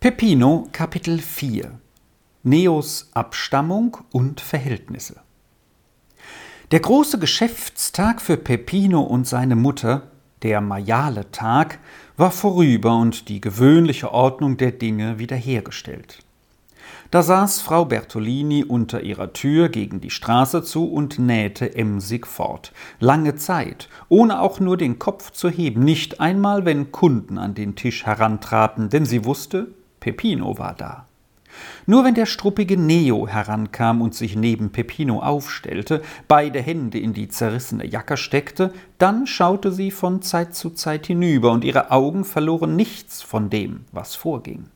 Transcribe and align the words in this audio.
Peppino 0.00 0.68
Kapitel 0.70 1.18
4 1.18 1.72
Neos 2.44 3.10
Abstammung 3.14 3.96
und 4.12 4.40
Verhältnisse 4.40 5.16
Der 6.70 6.78
große 6.78 7.18
Geschäftstag 7.18 8.22
für 8.22 8.36
Peppino 8.36 9.00
und 9.00 9.26
seine 9.26 9.56
Mutter, 9.56 10.12
der 10.42 10.60
Majale-Tag, 10.60 11.80
war 12.16 12.30
vorüber 12.30 12.96
und 12.96 13.28
die 13.28 13.40
gewöhnliche 13.40 14.12
Ordnung 14.12 14.56
der 14.56 14.70
Dinge 14.70 15.18
wiederhergestellt. 15.18 16.20
Da 17.10 17.24
saß 17.24 17.60
Frau 17.60 17.84
Bertolini 17.84 18.62
unter 18.62 19.00
ihrer 19.02 19.32
Tür 19.32 19.68
gegen 19.68 20.00
die 20.00 20.10
Straße 20.10 20.62
zu 20.62 20.86
und 20.92 21.18
nähte 21.18 21.74
emsig 21.74 22.24
fort. 22.24 22.72
Lange 23.00 23.34
Zeit, 23.34 23.88
ohne 24.08 24.42
auch 24.42 24.60
nur 24.60 24.76
den 24.76 25.00
Kopf 25.00 25.32
zu 25.32 25.48
heben, 25.48 25.82
nicht 25.82 26.20
einmal, 26.20 26.64
wenn 26.64 26.92
Kunden 26.92 27.36
an 27.36 27.56
den 27.56 27.74
Tisch 27.74 28.06
herantraten, 28.06 28.90
denn 28.90 29.04
sie 29.04 29.24
wusste, 29.24 29.74
Peppino 30.00 30.58
war 30.58 30.74
da. 30.74 31.06
Nur 31.86 32.04
wenn 32.04 32.14
der 32.14 32.26
struppige 32.26 32.76
Neo 32.76 33.26
herankam 33.26 34.02
und 34.02 34.14
sich 34.14 34.36
neben 34.36 34.70
Peppino 34.70 35.20
aufstellte, 35.20 36.02
beide 36.28 36.60
Hände 36.60 36.98
in 36.98 37.14
die 37.14 37.28
zerrissene 37.28 37.86
Jacke 37.86 38.16
steckte, 38.16 38.72
dann 38.98 39.26
schaute 39.26 39.72
sie 39.72 39.90
von 39.90 40.22
Zeit 40.22 40.54
zu 40.54 40.70
Zeit 40.70 41.06
hinüber, 41.06 41.50
und 41.50 41.64
ihre 41.64 41.90
Augen 41.90 42.24
verloren 42.24 42.76
nichts 42.76 43.22
von 43.22 43.50
dem, 43.50 43.84
was 43.92 44.14
vorging. 44.14 44.66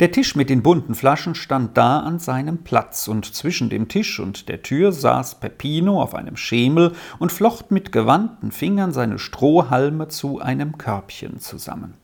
Der 0.00 0.10
Tisch 0.10 0.34
mit 0.34 0.50
den 0.50 0.62
bunten 0.62 0.94
Flaschen 0.94 1.34
stand 1.34 1.76
da 1.76 2.00
an 2.00 2.18
seinem 2.18 2.58
Platz, 2.58 3.08
und 3.08 3.24
zwischen 3.34 3.70
dem 3.70 3.88
Tisch 3.88 4.18
und 4.18 4.48
der 4.48 4.62
Tür 4.62 4.92
saß 4.92 5.36
Peppino 5.36 6.02
auf 6.02 6.14
einem 6.14 6.36
Schemel 6.36 6.92
und 7.18 7.32
flocht 7.32 7.70
mit 7.70 7.92
gewandten 7.92 8.50
Fingern 8.50 8.92
seine 8.92 9.18
Strohhalme 9.18 10.08
zu 10.08 10.40
einem 10.40 10.76
Körbchen 10.76 11.38
zusammen. 11.38 11.94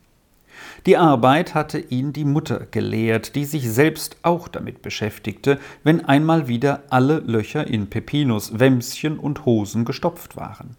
Die 0.87 0.97
Arbeit 0.97 1.55
hatte 1.55 1.81
ihn 1.81 2.13
die 2.13 2.25
Mutter 2.25 2.65
gelehrt, 2.71 3.35
die 3.35 3.45
sich 3.45 3.69
selbst 3.69 4.19
auch 4.23 4.47
damit 4.47 4.83
beschäftigte, 4.83 5.59
wenn 5.83 6.05
einmal 6.05 6.47
wieder 6.47 6.85
alle 6.91 7.19
Löcher 7.19 7.67
in 7.67 7.91
Peppinos 7.91 8.61
Wämschen 8.61 9.19
und 9.19 9.45
Hosen 9.45 9.85
gestopft 9.85 10.37
waren. 10.37 10.77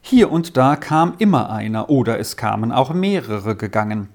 Hier 0.00 0.32
und 0.32 0.56
da 0.56 0.76
kam 0.76 1.12
immer 1.18 1.50
einer, 1.50 1.90
oder 1.90 2.18
es 2.18 2.38
kamen 2.38 2.72
auch 2.72 2.94
mehrere 2.94 3.54
gegangen. 3.54 4.08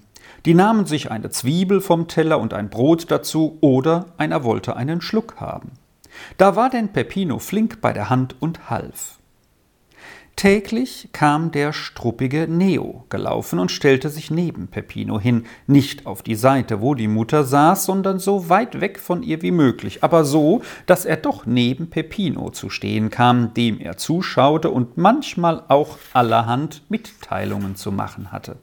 Die 0.45 0.55
nahmen 0.55 0.87
sich 0.87 1.11
eine 1.11 1.29
Zwiebel 1.29 1.79
vom 1.79 2.07
Teller 2.07 2.39
und 2.39 2.55
ein 2.55 2.71
Brot 2.71 3.11
dazu, 3.11 3.59
oder 3.61 4.07
einer 4.17 4.43
wollte 4.43 4.75
einen 4.75 4.99
Schluck 4.99 5.35
haben. 5.39 5.73
Da 6.37 6.55
war 6.55 6.71
denn 6.71 6.89
Peppino 6.89 7.37
flink 7.37 7.81
bei 7.81 7.93
der 7.93 8.09
Hand 8.09 8.35
und 8.39 8.71
half. 8.71 9.19
Täglich 10.43 11.07
kam 11.13 11.51
der 11.51 11.71
struppige 11.71 12.49
Neo 12.49 13.05
gelaufen 13.07 13.59
und 13.59 13.71
stellte 13.71 14.09
sich 14.09 14.29
neben 14.29 14.67
Peppino 14.67 15.17
hin, 15.17 15.45
nicht 15.67 16.05
auf 16.05 16.21
die 16.21 16.35
Seite, 16.35 16.81
wo 16.81 16.95
die 16.95 17.07
Mutter 17.07 17.45
saß, 17.45 17.85
sondern 17.85 18.19
so 18.19 18.49
weit 18.49 18.81
weg 18.81 18.99
von 18.99 19.23
ihr 19.23 19.41
wie 19.41 19.51
möglich, 19.51 20.03
aber 20.03 20.25
so, 20.25 20.61
dass 20.85 21.05
er 21.05 21.15
doch 21.15 21.45
neben 21.45 21.89
Peppino 21.89 22.49
zu 22.49 22.69
stehen 22.69 23.09
kam, 23.09 23.53
dem 23.53 23.79
er 23.79 23.95
zuschaute 23.95 24.69
und 24.69 24.97
manchmal 24.97 25.63
auch 25.69 25.97
allerhand 26.11 26.81
Mitteilungen 26.89 27.77
zu 27.77 27.93
machen 27.93 28.33
hatte. 28.33 28.57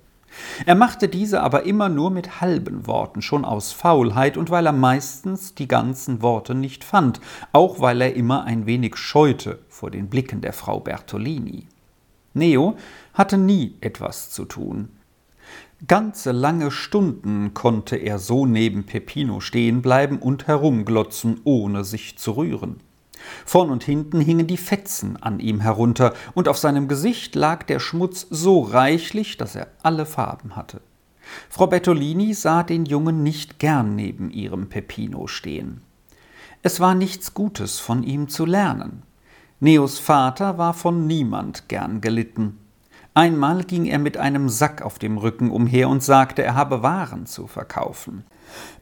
Er 0.67 0.75
machte 0.75 1.09
diese 1.09 1.43
aber 1.43 1.65
immer 1.65 1.89
nur 1.89 2.11
mit 2.11 2.41
halben 2.41 2.87
Worten, 2.87 3.23
schon 3.23 3.45
aus 3.45 3.73
Faulheit 3.73 4.37
und 4.37 4.51
weil 4.51 4.67
er 4.67 4.73
meistens 4.73 5.55
die 5.55 5.69
ganzen 5.69 6.23
Worte 6.23 6.55
nicht 6.55 6.85
fand, 6.85 7.21
auch 7.53 7.81
weil 7.81 8.01
er 8.01 8.15
immer 8.15 8.45
ein 8.45 8.67
wenig 8.67 8.97
scheute 8.97 9.61
vor 9.69 9.91
den 9.91 10.09
Blicken 10.09 10.41
der 10.41 10.53
Frau 10.53 10.81
Bertolini. 10.81 11.67
Neo 12.35 12.77
hatte 13.15 13.39
nie 13.39 13.77
etwas 13.81 14.31
zu 14.31 14.45
tun. 14.45 14.91
Ganze 15.87 16.33
lange 16.33 16.71
Stunden 16.71 17.55
konnte 17.55 17.97
er 17.97 18.19
so 18.19 18.45
neben 18.45 18.85
Peppino 18.85 19.41
stehen 19.41 19.81
bleiben 19.81 20.19
und 20.19 20.47
herumglotzen, 20.47 21.41
ohne 21.45 21.85
sich 21.85 22.19
zu 22.19 22.33
rühren. 22.33 22.81
Vorn 23.45 23.71
und 23.71 23.85
hinten 23.85 24.21
hingen 24.21 24.47
die 24.47 24.57
Fetzen 24.57 25.17
an 25.17 25.41
ihm 25.41 25.61
herunter, 25.61 26.15
und 26.35 26.49
auf 26.49 26.59
seinem 26.59 26.89
Gesicht 26.89 27.35
lag 27.35 27.65
der 27.65 27.81
Schmutz 27.81 28.27
so 28.31 28.61
reichlich, 28.61 29.37
dass 29.37 29.55
er 29.55 29.69
alle 29.83 30.07
Farben 30.07 30.57
hatte. 30.57 30.81
Frau 31.49 31.67
Bertolini 31.67 32.35
sah 32.35 32.63
den 32.63 32.85
Jungen 32.85 33.23
nicht 33.23 33.59
gern 33.59 33.95
neben 33.95 34.31
ihrem 34.31 34.69
Peppino 34.69 35.27
stehen. 35.27 35.83
Es 36.63 36.81
war 36.81 36.95
nichts 36.95 37.35
Gutes 37.35 37.79
von 37.79 38.03
ihm 38.03 38.29
zu 38.29 38.45
lernen. 38.45 39.03
Neos 39.61 39.99
Vater 39.99 40.59
war 40.59 40.75
von 40.75 41.07
niemand 41.07 41.69
gern 41.69 42.01
gelitten. 42.01 42.59
Einmal 43.15 43.65
ging 43.65 43.87
er 43.87 43.99
mit 43.99 44.17
einem 44.17 44.49
Sack 44.49 44.83
auf 44.83 44.99
dem 44.99 45.19
Rücken 45.19 45.51
umher 45.51 45.89
und 45.89 46.03
sagte, 46.03 46.43
er 46.43 46.55
habe 46.55 46.83
Waren 46.83 47.27
zu 47.27 47.49
verkaufen. 47.49 48.25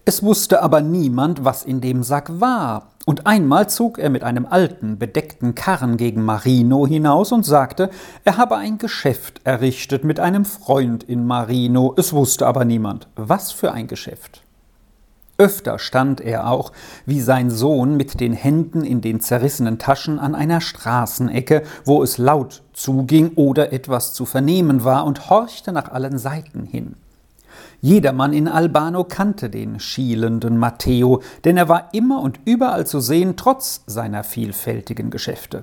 Es 0.04 0.22
wusste 0.22 0.62
aber 0.62 0.80
niemand, 0.80 1.44
was 1.44 1.64
in 1.64 1.80
dem 1.80 2.02
Sack 2.02 2.40
war, 2.40 2.88
und 3.06 3.26
einmal 3.26 3.70
zog 3.70 3.98
er 3.98 4.10
mit 4.10 4.22
einem 4.22 4.44
alten, 4.44 4.98
bedeckten 4.98 5.54
Karren 5.54 5.96
gegen 5.96 6.22
Marino 6.24 6.86
hinaus 6.86 7.32
und 7.32 7.46
sagte, 7.46 7.88
er 8.24 8.36
habe 8.36 8.56
ein 8.56 8.76
Geschäft 8.76 9.40
errichtet 9.44 10.04
mit 10.04 10.20
einem 10.20 10.44
Freund 10.44 11.04
in 11.04 11.26
Marino, 11.26 11.94
es 11.96 12.12
wusste 12.12 12.46
aber 12.46 12.66
niemand, 12.66 13.08
was 13.16 13.50
für 13.50 13.72
ein 13.72 13.86
Geschäft. 13.86 14.42
Öfter 15.40 15.78
stand 15.78 16.20
er 16.20 16.50
auch, 16.50 16.72
wie 17.06 17.20
sein 17.20 17.48
Sohn, 17.48 17.96
mit 17.96 18.18
den 18.18 18.32
Händen 18.32 18.82
in 18.82 19.00
den 19.00 19.20
zerrissenen 19.20 19.78
Taschen 19.78 20.18
an 20.18 20.34
einer 20.34 20.60
Straßenecke, 20.60 21.62
wo 21.84 22.02
es 22.02 22.18
laut 22.18 22.64
zuging 22.72 23.30
oder 23.36 23.72
etwas 23.72 24.14
zu 24.14 24.26
vernehmen 24.26 24.82
war, 24.82 25.04
und 25.04 25.30
horchte 25.30 25.70
nach 25.70 25.92
allen 25.92 26.18
Seiten 26.18 26.64
hin. 26.64 26.96
Jedermann 27.80 28.32
in 28.32 28.48
Albano 28.48 29.04
kannte 29.04 29.48
den 29.48 29.78
schielenden 29.78 30.58
Matteo, 30.58 31.22
denn 31.44 31.56
er 31.56 31.68
war 31.68 31.90
immer 31.92 32.20
und 32.20 32.40
überall 32.44 32.84
zu 32.84 32.98
sehen, 32.98 33.36
trotz 33.36 33.82
seiner 33.86 34.24
vielfältigen 34.24 35.10
Geschäfte. 35.10 35.62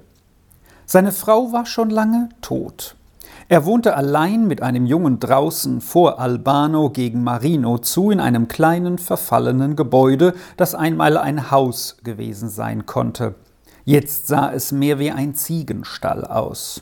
Seine 0.86 1.12
Frau 1.12 1.52
war 1.52 1.66
schon 1.66 1.90
lange 1.90 2.30
tot. 2.40 2.96
Er 3.47 3.63
wohnte 3.66 3.95
allein 3.95 4.47
mit 4.47 4.63
einem 4.63 4.88
Jungen 4.88 5.19
draußen 5.19 5.79
vor 5.79 6.19
Albano 6.19 6.89
gegen 6.89 7.23
Marino 7.23 7.78
zu 7.78 8.09
in 8.09 8.19
einem 8.19 8.47
kleinen 8.47 8.97
verfallenen 8.97 9.75
Gebäude, 9.75 10.33
das 10.57 10.73
einmal 10.73 11.16
ein 11.16 11.51
Haus 11.51 11.97
gewesen 12.03 12.50
sein 12.50 12.88
konnte. 12.88 13.35
Jetzt 13.83 14.25
sah 14.25 14.51
es 14.51 14.72
mehr 14.72 14.97
wie 14.97 15.11
ein 15.11 15.35
Ziegenstall 15.35 16.25
aus. 16.25 16.81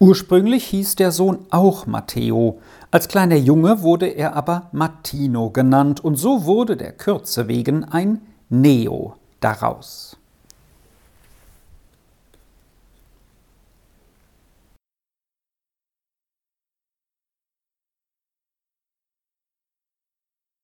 Ursprünglich 0.00 0.64
hieß 0.64 0.96
der 0.96 1.12
Sohn 1.12 1.38
auch 1.50 1.86
Matteo, 1.86 2.58
als 2.90 3.06
kleiner 3.06 3.36
Junge 3.36 3.82
wurde 3.82 4.08
er 4.08 4.34
aber 4.34 4.70
Martino 4.72 5.50
genannt, 5.50 6.04
und 6.04 6.16
so 6.16 6.44
wurde 6.44 6.76
der 6.76 6.92
Kürze 6.92 7.46
wegen 7.46 7.84
ein 7.84 8.22
Neo 8.48 9.14
daraus. 9.38 10.16